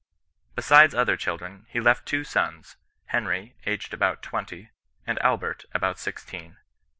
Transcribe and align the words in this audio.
Besides 0.55 0.95
other 0.95 1.15
children, 1.15 1.67
he 1.69 1.79
left 1.79 2.07
two 2.07 2.23
sons, 2.23 2.75
Henry, 3.09 3.53
aged 3.67 3.93
about 3.93 4.23
twenty, 4.23 4.71
and 5.05 5.19
Albert 5.19 5.65
about 5.75 5.99
sixteen. 5.99 6.57